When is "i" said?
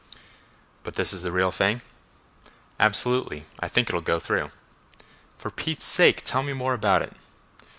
3.59-3.67